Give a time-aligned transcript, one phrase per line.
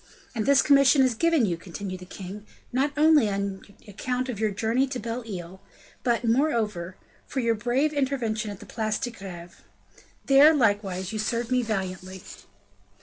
[0.33, 4.49] "And this commission is given you," continued the king, "not only on account of your
[4.49, 5.61] journey to Belle Isle
[6.01, 6.95] but, moreover,
[7.27, 9.61] for your brave intervention at the Place de Greve.
[10.25, 12.23] There, likewise, you served me valiantly."